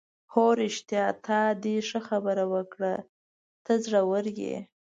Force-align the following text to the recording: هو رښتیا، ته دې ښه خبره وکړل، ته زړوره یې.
هو 0.33 0.45
رښتیا، 0.61 1.05
ته 1.25 1.37
دې 1.63 1.77
ښه 1.87 1.99
خبره 2.07 2.43
وکړل، 2.53 2.97
ته 3.65 3.71
زړوره 3.83 4.31
یې. 4.41 4.57